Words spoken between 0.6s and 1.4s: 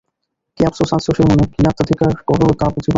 আপসোস আজ শশীর